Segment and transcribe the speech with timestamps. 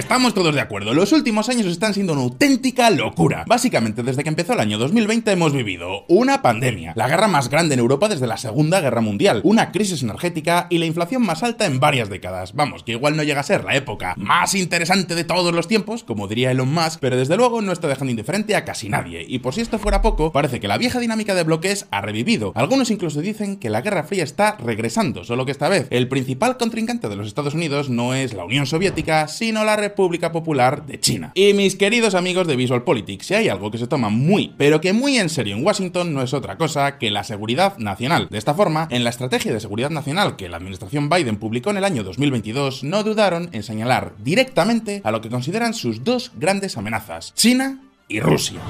[0.00, 3.44] estamos todos de acuerdo, los últimos años están siendo una auténtica locura.
[3.46, 7.74] Básicamente, desde que empezó el año 2020 hemos vivido una pandemia, la guerra más grande
[7.74, 11.66] en Europa desde la Segunda Guerra Mundial, una crisis energética y la inflación más alta
[11.66, 12.54] en varias décadas.
[12.54, 16.02] Vamos, que igual no llega a ser la época más interesante de todos los tiempos,
[16.02, 19.26] como diría Elon Musk, pero desde luego no está dejando indiferente a casi nadie.
[19.28, 22.52] Y por si esto fuera poco, parece que la vieja dinámica de bloques ha revivido.
[22.54, 26.56] Algunos incluso dicen que la Guerra Fría está regresando, solo que esta vez el principal
[26.56, 31.00] contrincante de los Estados Unidos no es la Unión Soviética, sino la República Popular de
[31.00, 31.32] China.
[31.34, 34.80] Y mis queridos amigos de Visual Politics, si hay algo que se toma muy, pero
[34.80, 38.28] que muy en serio en Washington no es otra cosa que la seguridad nacional.
[38.30, 41.78] De esta forma, en la estrategia de seguridad nacional que la administración Biden publicó en
[41.78, 46.76] el año 2022, no dudaron en señalar directamente a lo que consideran sus dos grandes
[46.76, 48.60] amenazas, China y Rusia.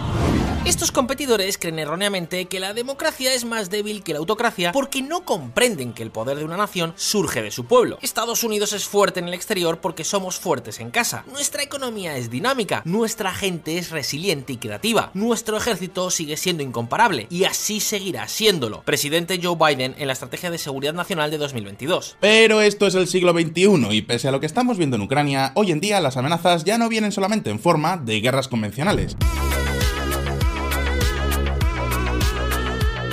[0.67, 5.25] Estos competidores creen erróneamente que la democracia es más débil que la autocracia porque no
[5.25, 7.99] comprenden que el poder de una nación surge de su pueblo.
[8.03, 11.25] Estados Unidos es fuerte en el exterior porque somos fuertes en casa.
[11.33, 17.27] Nuestra economía es dinámica, nuestra gente es resiliente y creativa, nuestro ejército sigue siendo incomparable
[17.31, 18.83] y así seguirá siéndolo.
[18.83, 22.19] Presidente Joe Biden en la Estrategia de Seguridad Nacional de 2022.
[22.21, 25.53] Pero esto es el siglo XXI y pese a lo que estamos viendo en Ucrania,
[25.55, 29.17] hoy en día las amenazas ya no vienen solamente en forma de guerras convencionales.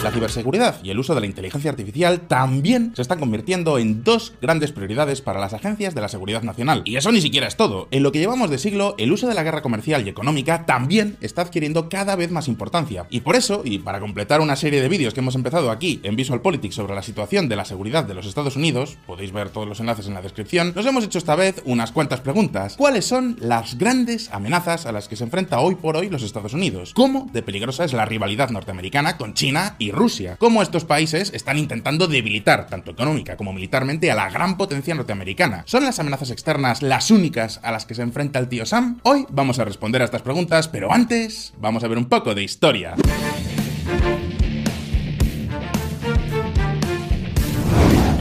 [0.04, 4.34] La ciberseguridad y el uso de la inteligencia artificial también se están convirtiendo en dos
[4.42, 6.84] grandes prioridades para las agencias de la seguridad nacional.
[6.86, 7.88] Y eso ni siquiera es todo.
[7.92, 11.18] En lo que llevamos de siglo, el uso de la guerra comercial y económica también
[11.22, 13.08] está adquiriendo cada vez más importancia.
[13.10, 16.16] Y por eso, y para completar una serie de vídeos que hemos empezado aquí en
[16.16, 19.68] Visual Politics sobre la situación de la seguridad de los Estados Unidos, podéis ver todos
[19.68, 22.76] los enlaces en la descripción, nos hemos hecho esta vez unas cuantas preguntas.
[22.78, 26.54] ¿Cuáles son las grandes amenazas a las que se enfrenta hoy por hoy los Estados
[26.54, 26.94] Unidos?
[26.94, 31.58] ¿Cómo de peligrosa es la rivalidad norteamericana con China y Rusia, cómo estos países están
[31.58, 35.64] intentando debilitar, tanto económica como militarmente, a la gran potencia norteamericana.
[35.66, 39.00] ¿Son las amenazas externas las únicas a las que se enfrenta el tío Sam?
[39.04, 42.44] Hoy vamos a responder a estas preguntas, pero antes vamos a ver un poco de
[42.44, 42.96] historia.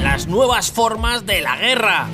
[0.03, 2.09] Las nuevas formas de la guerra.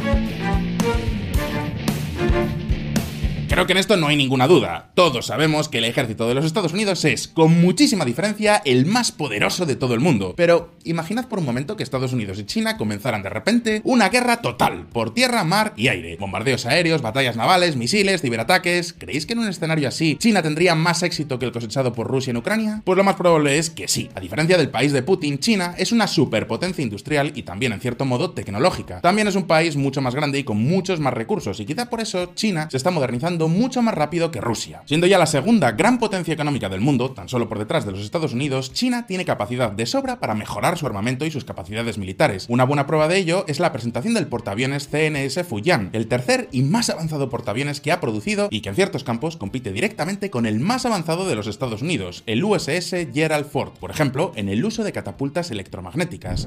[3.52, 4.92] Creo que en esto no hay ninguna duda.
[4.94, 9.12] Todos sabemos que el ejército de los Estados Unidos es, con muchísima diferencia, el más
[9.12, 10.32] poderoso de todo el mundo.
[10.38, 14.38] Pero imaginad por un momento que Estados Unidos y China comenzaran de repente una guerra
[14.38, 16.16] total, por tierra, mar y aire.
[16.16, 18.94] Bombardeos aéreos, batallas navales, misiles, ciberataques.
[18.94, 22.30] ¿Creéis que en un escenario así China tendría más éxito que el cosechado por Rusia
[22.30, 22.80] en Ucrania?
[22.86, 24.08] Pues lo más probable es que sí.
[24.14, 28.06] A diferencia del país de Putin, China es una superpotencia industrial y también en cierto
[28.06, 29.02] modo tecnológica.
[29.02, 32.00] También es un país mucho más grande y con muchos más recursos y quizá por
[32.00, 34.82] eso China se está modernizando mucho más rápido que Rusia.
[34.86, 38.00] Siendo ya la segunda gran potencia económica del mundo, tan solo por detrás de los
[38.00, 42.46] Estados Unidos, China tiene capacidad de sobra para mejorar su armamento y sus capacidades militares.
[42.48, 46.62] Una buena prueba de ello es la presentación del portaaviones CNS Fujian, el tercer y
[46.62, 50.60] más avanzado portaaviones que ha producido y que en ciertos campos compite directamente con el
[50.60, 54.84] más avanzado de los Estados Unidos, el USS Gerald Ford, por ejemplo, en el uso
[54.84, 56.44] de catapultas electromagnéticas.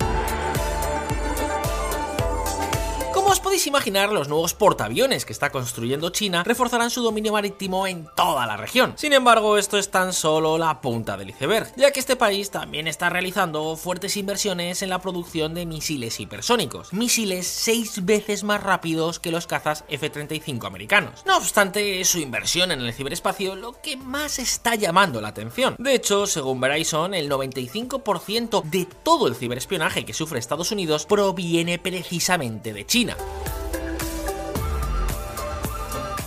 [3.67, 8.57] Imaginar, los nuevos portaaviones que está construyendo China reforzarán su dominio marítimo en toda la
[8.57, 8.93] región.
[8.97, 12.87] Sin embargo, esto es tan solo la punta del iceberg, ya que este país también
[12.87, 19.19] está realizando fuertes inversiones en la producción de misiles hipersónicos, misiles seis veces más rápidos
[19.19, 21.23] que los cazas F-35 americanos.
[21.25, 25.75] No obstante, su inversión en el ciberespacio lo que más está llamando la atención.
[25.79, 31.79] De hecho, según Verizon, el 95% de todo el ciberespionaje que sufre Estados Unidos proviene
[31.79, 33.17] precisamente de China.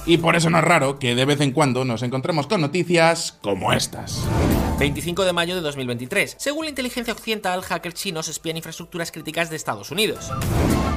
[0.08, 3.36] Y por eso no es raro que de vez en cuando nos encontremos con noticias
[3.42, 4.26] como estas.
[4.78, 6.36] 25 de mayo de 2023.
[6.38, 10.30] Según la inteligencia occidental, hackers chinos espían infraestructuras críticas de Estados Unidos.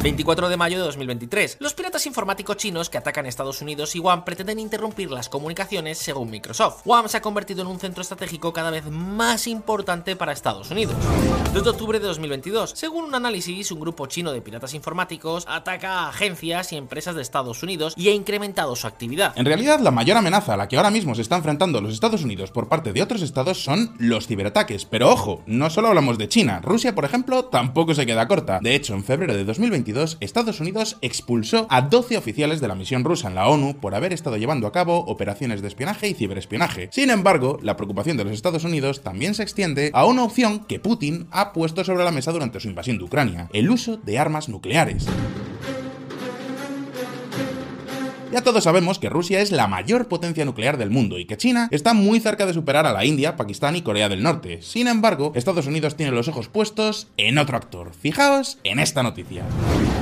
[0.04, 1.58] 24 de mayo de 2023.
[1.60, 6.30] Los piratas informáticos chinos que atacan Estados Unidos y Guam pretenden interrumpir las comunicaciones según
[6.30, 6.84] Microsoft.
[6.86, 10.96] Guam se ha convertido en un centro estratégico cada vez más importante para Estados Unidos.
[11.52, 12.74] 2 de octubre de 2022.
[12.76, 17.24] Según un análisis, un grupo chino de piratas informáticos ataca a agencias y empresas de
[17.24, 19.34] Estados Unidos y ha incrementado su actividad.
[19.36, 22.24] En realidad, la mayor amenaza a la que ahora mismo se está enfrentando los Estados
[22.24, 24.86] Unidos por parte de otros estados son los ciberataques.
[24.86, 26.60] Pero ojo, no solo hablamos de China.
[26.62, 28.60] Rusia, por ejemplo, tampoco se queda corta.
[28.62, 33.04] De hecho, en febrero de 2022, Estados Unidos expulsó a 12 oficiales de la misión
[33.04, 36.90] rusa en la ONU por haber estado llevando a cabo operaciones de espionaje y ciberespionaje.
[36.92, 40.80] Sin embargo, la preocupación de los Estados Unidos también se extiende a una opción que
[40.80, 44.50] Putin ha puesto sobre la mesa durante su invasión de Ucrania, el uso de armas
[44.50, 45.08] nucleares.
[48.32, 51.68] Ya todos sabemos que Rusia es la mayor potencia nuclear del mundo y que China
[51.70, 54.62] está muy cerca de superar a la India, Pakistán y Corea del Norte.
[54.62, 57.92] Sin embargo, Estados Unidos tiene los ojos puestos en otro actor.
[57.94, 59.44] Fijaos en esta noticia.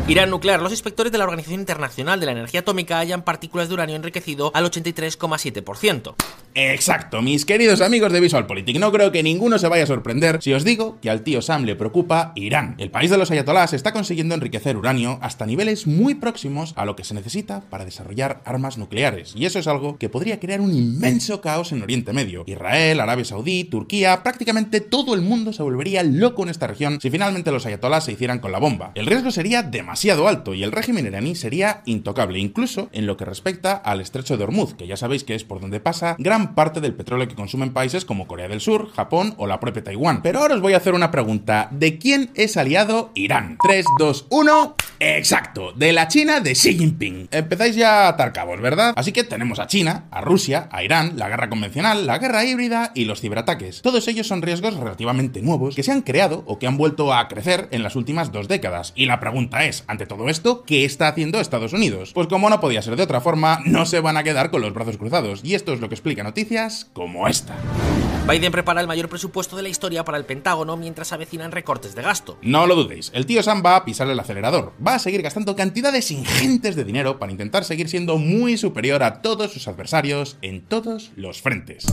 [0.08, 0.62] Irán nuclear.
[0.62, 4.52] Los inspectores de la Organización Internacional de la Energía Atómica hallan partículas de uranio enriquecido
[4.54, 6.14] al 83,7%.
[6.56, 10.52] Exacto, mis queridos amigos de VisualPolitik, no creo que ninguno se vaya a sorprender si
[10.52, 12.76] os digo que al tío Sam le preocupa Irán.
[12.80, 16.96] El país de los ayatolás está consiguiendo enriquecer uranio hasta niveles muy próximos a lo
[16.96, 20.74] que se necesita para desarrollar armas nucleares, y eso es algo que podría crear un
[20.74, 22.44] inmenso caos en Oriente Medio.
[22.48, 27.10] Israel, Arabia Saudí, Turquía, prácticamente todo el mundo se volvería loco en esta región si
[27.10, 28.92] finalmente los ayatolás se hicieran con la bomba.
[28.96, 33.26] El riesgo sería demasiado alto y el régimen iraní sería intocable, incluso en lo que
[33.26, 36.82] respecta al estrecho de Hormuz, que ya sabéis que es por donde pasa gran parte
[36.82, 40.22] del petróleo que consumen países como Corea del Sur, Japón o la propia Taiwán.
[40.22, 41.68] Pero ahora os voy a hacer una pregunta.
[41.72, 43.58] ¿De quién es aliado Irán?
[43.62, 44.76] 3, 2, 1...
[45.00, 47.30] Exacto, de la China de Xi Jinping.
[47.32, 48.94] Empezáis ya a atar cabos, ¿verdad?
[48.98, 52.92] Así que tenemos a China, a Rusia, a Irán, la guerra convencional, la guerra híbrida
[52.94, 53.82] y los ciberataques.
[53.82, 57.28] Todos ellos son riesgos relativamente nuevos que se han creado o que han vuelto a
[57.30, 58.92] crecer en las últimas dos décadas.
[58.96, 62.12] Y la pregunta es, ante todo esto, ¿qué está haciendo Estados Unidos?
[62.14, 64.74] Pues como no podía ser de otra forma, no se van a quedar con los
[64.74, 65.42] brazos cruzados.
[65.44, 67.56] Y esto es lo que explica noticias como esta.
[68.28, 72.02] Biden prepara el mayor presupuesto de la historia para el Pentágono mientras avecinan recortes de
[72.02, 72.38] gasto.
[72.42, 75.56] No lo dudéis, el tío Sam va a pisar el acelerador, va a seguir gastando
[75.56, 80.62] cantidades ingentes de dinero para intentar seguir siendo muy superior a todos sus adversarios en
[80.62, 81.86] todos los frentes.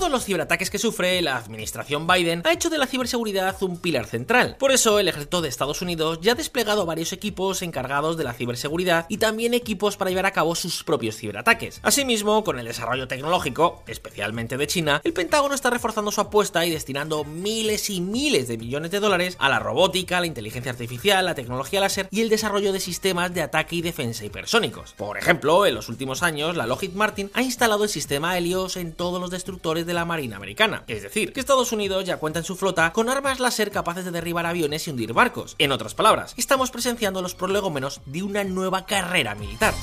[0.00, 4.06] Todos los ciberataques que sufre, la administración Biden ha hecho de la ciberseguridad un pilar
[4.06, 4.56] central.
[4.58, 8.32] Por eso, el ejército de Estados Unidos ya ha desplegado varios equipos encargados de la
[8.32, 11.80] ciberseguridad y también equipos para llevar a cabo sus propios ciberataques.
[11.82, 16.70] Asimismo, con el desarrollo tecnológico, especialmente de China, el Pentágono está reforzando su apuesta y
[16.70, 21.34] destinando miles y miles de millones de dólares a la robótica, la inteligencia artificial, la
[21.34, 24.94] tecnología láser y el desarrollo de sistemas de ataque y defensa hipersónicos.
[24.94, 28.94] Por ejemplo, en los últimos años, la Lockheed Martin ha instalado el sistema Helios en
[28.94, 30.84] todos los destructores de la Marina Americana.
[30.86, 34.10] Es decir, que Estados Unidos ya cuenta en su flota con armas láser capaces de
[34.10, 35.56] derribar aviones y hundir barcos.
[35.58, 39.74] En otras palabras, estamos presenciando los prolegómenos de una nueva carrera militar.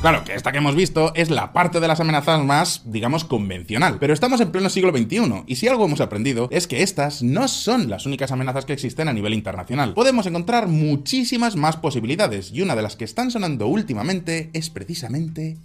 [0.00, 3.98] Claro, que esta que hemos visto es la parte de las amenazas más, digamos, convencional.
[4.00, 7.48] Pero estamos en pleno siglo XXI, y si algo hemos aprendido es que estas no
[7.48, 9.92] son las únicas amenazas que existen a nivel internacional.
[9.92, 15.58] Podemos encontrar muchísimas más posibilidades, y una de las que están sonando últimamente es precisamente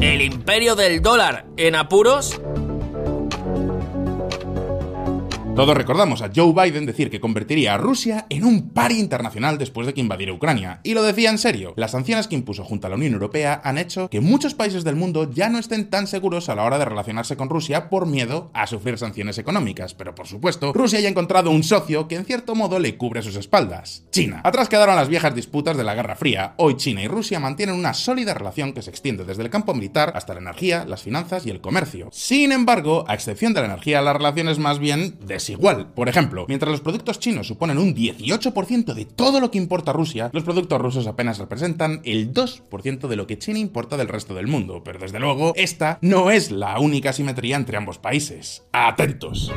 [0.00, 2.40] El imperio del dólar en apuros.
[5.54, 9.86] Todos recordamos a Joe Biden decir que convertiría a Rusia en un pari internacional después
[9.86, 10.80] de que invadiera Ucrania.
[10.82, 11.74] Y lo decía en serio.
[11.76, 14.96] Las sanciones que impuso junto a la Unión Europea han hecho que muchos países del
[14.96, 18.50] mundo ya no estén tan seguros a la hora de relacionarse con Rusia por miedo
[18.52, 19.94] a sufrir sanciones económicas.
[19.94, 23.22] Pero por supuesto, Rusia ya ha encontrado un socio que en cierto modo le cubre
[23.22, 24.02] sus espaldas.
[24.10, 24.40] China.
[24.42, 26.54] Atrás quedaron las viejas disputas de la Guerra Fría.
[26.56, 30.14] Hoy China y Rusia mantienen una sólida relación que se extiende desde el campo militar
[30.16, 32.08] hasta la energía, las finanzas y el comercio.
[32.10, 35.92] Sin embargo, a excepción de la energía, la relación es más bien de igual.
[35.94, 40.30] Por ejemplo, mientras los productos chinos suponen un 18% de todo lo que importa Rusia,
[40.32, 44.46] los productos rusos apenas representan el 2% de lo que China importa del resto del
[44.46, 44.82] mundo.
[44.84, 48.64] Pero desde luego, esta no es la única simetría entre ambos países.
[48.72, 49.52] Atentos.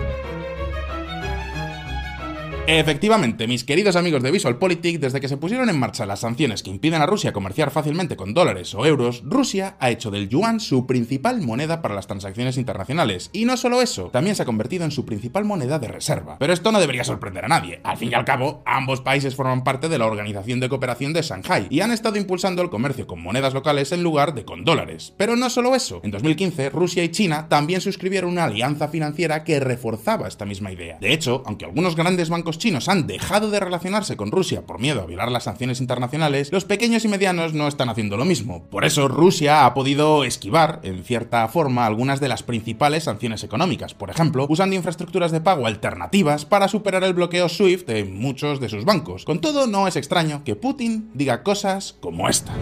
[2.69, 6.69] Efectivamente, mis queridos amigos de VisualPolitik, desde que se pusieron en marcha las sanciones que
[6.69, 10.85] impiden a Rusia comerciar fácilmente con dólares o euros, Rusia ha hecho del yuan su
[10.85, 13.29] principal moneda para las transacciones internacionales.
[13.31, 16.35] Y no solo eso, también se ha convertido en su principal moneda de reserva.
[16.39, 17.79] Pero esto no debería sorprender a nadie.
[17.85, 21.21] Al fin y al cabo, ambos países forman parte de la Organización de Cooperación de
[21.21, 25.13] Shanghai y han estado impulsando el comercio con monedas locales en lugar de con dólares.
[25.15, 29.61] Pero no solo eso, en 2015 Rusia y China también suscribieron una alianza financiera que
[29.61, 30.97] reforzaba esta misma idea.
[30.99, 35.01] De hecho, aunque algunos grandes bancos chinos han dejado de relacionarse con Rusia por miedo
[35.01, 38.65] a violar las sanciones internacionales, los pequeños y medianos no están haciendo lo mismo.
[38.69, 43.93] Por eso Rusia ha podido esquivar, en cierta forma, algunas de las principales sanciones económicas,
[43.93, 48.69] por ejemplo, usando infraestructuras de pago alternativas para superar el bloqueo SWIFT de muchos de
[48.69, 49.25] sus bancos.
[49.25, 52.53] Con todo, no es extraño que Putin diga cosas como esta.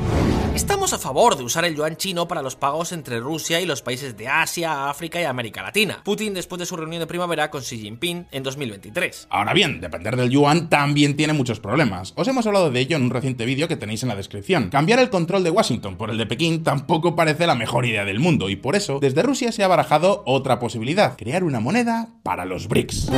[0.56, 3.82] Estamos a favor de usar el yuan chino para los pagos entre Rusia y los
[3.82, 6.00] países de Asia, África y América Latina.
[6.02, 9.28] Putin después de su reunión de primavera con Xi Jinping en 2023.
[9.30, 12.14] Ahora bien, depender del yuan también tiene muchos problemas.
[12.16, 14.70] Os hemos hablado de ello en un reciente vídeo que tenéis en la descripción.
[14.70, 18.22] Cambiar el control de Washington por el de Pekín tampoco parece la mejor idea del
[18.22, 22.46] mundo y por eso desde Rusia se ha barajado otra posibilidad, crear una moneda para
[22.46, 23.12] los BRICS.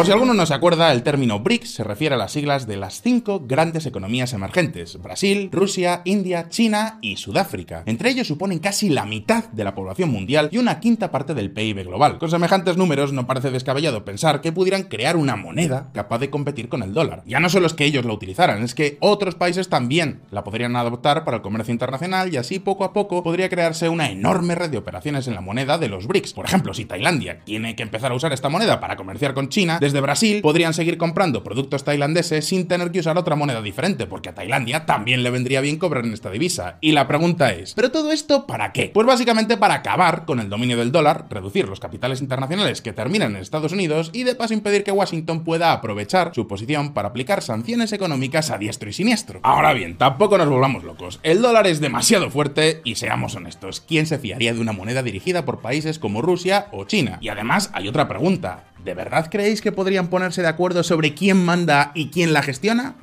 [0.00, 2.78] Por si alguno no se acuerda, el término BRICS se refiere a las siglas de
[2.78, 7.82] las cinco grandes economías emergentes, Brasil, Rusia, India, China y Sudáfrica.
[7.84, 11.50] Entre ellos suponen casi la mitad de la población mundial y una quinta parte del
[11.50, 12.16] PIB global.
[12.16, 16.70] Con semejantes números no parece descabellado pensar que pudieran crear una moneda capaz de competir
[16.70, 17.22] con el dólar.
[17.26, 20.76] Ya no solo es que ellos lo utilizaran, es que otros países también la podrían
[20.76, 24.70] adoptar para el comercio internacional y así poco a poco podría crearse una enorme red
[24.70, 26.32] de operaciones en la moneda de los BRICS.
[26.32, 29.78] Por ejemplo, si Tailandia tiene que empezar a usar esta moneda para comerciar con China,
[29.90, 34.28] desde Brasil podrían seguir comprando productos tailandeses sin tener que usar otra moneda diferente, porque
[34.28, 36.78] a Tailandia también le vendría bien cobrar en esta divisa.
[36.80, 38.92] Y la pregunta es, ¿pero todo esto para qué?
[38.94, 43.34] Pues básicamente para acabar con el dominio del dólar, reducir los capitales internacionales que terminan
[43.34, 47.42] en Estados Unidos y de paso impedir que Washington pueda aprovechar su posición para aplicar
[47.42, 49.40] sanciones económicas a diestro y siniestro.
[49.42, 51.18] Ahora bien, tampoco nos volvamos locos.
[51.24, 55.44] El dólar es demasiado fuerte y seamos honestos, ¿quién se fiaría de una moneda dirigida
[55.44, 57.18] por países como Rusia o China?
[57.20, 58.69] Y además hay otra pregunta.
[58.84, 62.94] ¿De verdad creéis que podrían ponerse de acuerdo sobre quién manda y quién la gestiona?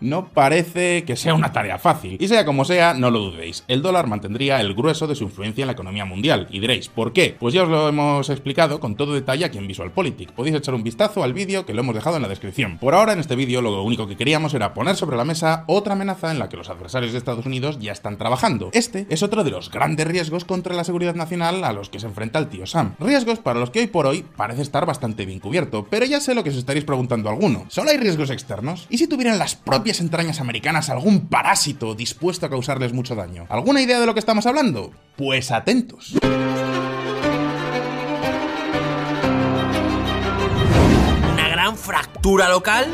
[0.00, 2.16] No parece que sea una tarea fácil.
[2.20, 5.62] Y sea como sea, no lo dudéis, el dólar mantendría el grueso de su influencia
[5.62, 6.46] en la economía mundial.
[6.50, 7.36] Y diréis, ¿por qué?
[7.38, 10.32] Pues ya os lo hemos explicado con todo detalle aquí en VisualPolitik.
[10.32, 12.78] Podéis echar un vistazo al vídeo que lo hemos dejado en la descripción.
[12.78, 15.94] Por ahora, en este vídeo, lo único que queríamos era poner sobre la mesa otra
[15.94, 18.70] amenaza en la que los adversarios de Estados Unidos ya están trabajando.
[18.72, 22.06] Este es otro de los grandes riesgos contra la seguridad nacional a los que se
[22.06, 22.94] enfrenta el tío Sam.
[22.98, 26.34] Riesgos para los que hoy por hoy parece estar bastante bien cubierto, pero ya sé
[26.34, 27.64] lo que os estaréis preguntando alguno.
[27.68, 28.86] ¿Solo hay riesgos externos?
[28.90, 33.46] ¿Y si tuvieran las propias entrañas americanas algún parásito dispuesto a causarles mucho daño.
[33.48, 34.92] ¿Alguna idea de lo que estamos hablando?
[35.16, 36.14] Pues atentos.
[41.32, 42.86] ¿Una gran fractura local?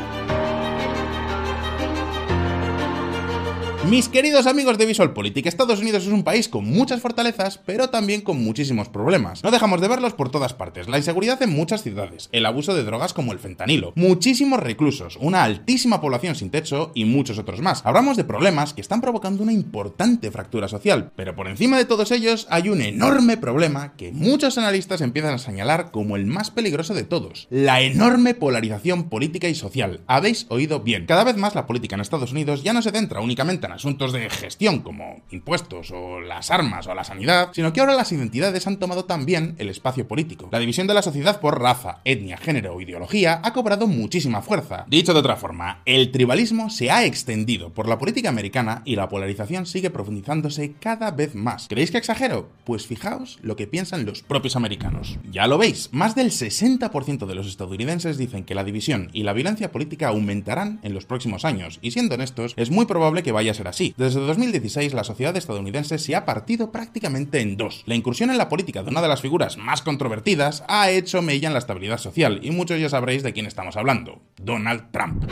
[3.90, 8.22] Mis queridos amigos de VisualPolitik, Estados Unidos es un país con muchas fortalezas, pero también
[8.22, 9.44] con muchísimos problemas.
[9.44, 10.88] No dejamos de verlos por todas partes.
[10.88, 15.44] La inseguridad en muchas ciudades, el abuso de drogas como el fentanilo, muchísimos reclusos, una
[15.44, 17.84] altísima población sin techo y muchos otros más.
[17.84, 22.10] Hablamos de problemas que están provocando una importante fractura social, pero por encima de todos
[22.10, 26.94] ellos hay un enorme problema que muchos analistas empiezan a señalar como el más peligroso
[26.94, 30.00] de todos, la enorme polarización política y social.
[30.06, 31.04] Habéis oído bien.
[31.04, 34.12] Cada vez más la política en Estados Unidos ya no se centra únicamente en asuntos
[34.12, 38.66] de gestión como impuestos o las armas o la sanidad, sino que ahora las identidades
[38.66, 40.48] han tomado también el espacio político.
[40.52, 44.84] La división de la sociedad por raza, etnia, género o ideología ha cobrado muchísima fuerza.
[44.88, 49.08] Dicho de otra forma, el tribalismo se ha extendido por la política americana y la
[49.08, 51.66] polarización sigue profundizándose cada vez más.
[51.68, 52.48] ¿Creéis que exagero?
[52.64, 55.18] Pues fijaos lo que piensan los propios americanos.
[55.30, 59.32] Ya lo veis, más del 60% de los estadounidenses dicen que la división y la
[59.32, 63.50] violencia política aumentarán en los próximos años, y siendo honestos, es muy probable que vaya
[63.50, 63.94] a así.
[63.96, 67.82] Desde 2016 la sociedad estadounidense se ha partido prácticamente en dos.
[67.86, 71.48] La incursión en la política de una de las figuras más controvertidas ha hecho mella
[71.48, 75.24] en la estabilidad social, y muchos ya sabréis de quién estamos hablando, Donald Trump.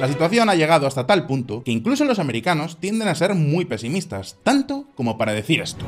[0.00, 3.64] La situación ha llegado hasta tal punto que incluso los americanos tienden a ser muy
[3.64, 5.84] pesimistas, tanto como para decir esto.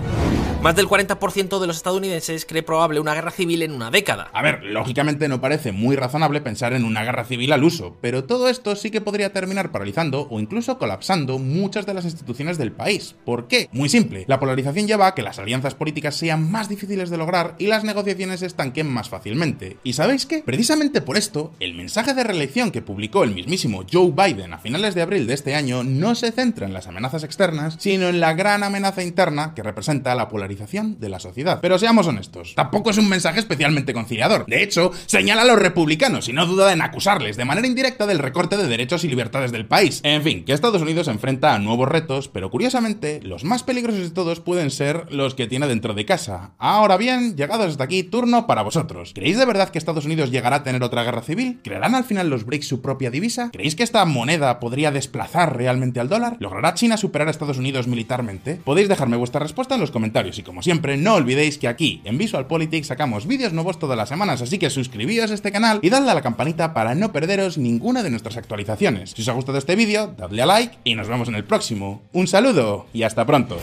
[0.62, 4.30] Más del 40% de los estadounidenses cree probable una guerra civil en una década.
[4.32, 8.24] A ver, lógicamente no parece muy razonable pensar en una guerra civil al uso, pero
[8.24, 12.72] todo esto sí que podría terminar paralizando o incluso colapsando muchas de las instituciones del
[12.72, 13.14] país.
[13.24, 13.68] ¿Por qué?
[13.70, 17.54] Muy simple, la polarización lleva a que las alianzas políticas sean más difíciles de lograr
[17.58, 19.76] y las negociaciones se estanquen más fácilmente.
[19.84, 20.42] ¿Y sabéis qué?
[20.44, 24.94] Precisamente por esto, el mensaje de reelección que publicó el mismísimo Joe Biden a finales
[24.94, 28.34] de abril de este año no se centra en las amenazas externas, sino en la
[28.34, 31.60] gran amenaza interna que representa la polarización de la sociedad.
[31.62, 34.44] Pero seamos honestos, tampoco es un mensaje especialmente conciliador.
[34.44, 38.18] De hecho, señala a los republicanos y no duda en acusarles de manera indirecta del
[38.18, 40.02] recorte de derechos y libertades del país.
[40.02, 44.10] En fin, que Estados Unidos enfrenta a nuevos retos, pero curiosamente, los más peligrosos de
[44.10, 46.50] todos pueden ser los que tiene dentro de casa.
[46.58, 49.12] Ahora bien, llegados hasta aquí, turno para vosotros.
[49.14, 51.60] ¿Creéis de verdad que Estados Unidos llegará a tener otra guerra civil?
[51.64, 53.48] ¿Crearán al final los BRICS su propia divisa?
[53.52, 56.36] ¿Creéis que esta moneda podría desplazar realmente al dólar?
[56.40, 58.56] ¿Logrará China superar a Estados Unidos militarmente?
[58.56, 62.18] Podéis dejarme vuestra respuesta en los comentarios y como siempre, no olvidéis que aquí en
[62.18, 65.90] Visual Politics sacamos vídeos nuevos todas las semanas, así que suscribíos a este canal y
[65.90, 69.12] dadle a la campanita para no perderos ninguna de nuestras actualizaciones.
[69.12, 72.02] Si os ha gustado este vídeo, dadle a like y nos vemos en el próximo.
[72.12, 73.56] Un saludo y hasta pronto.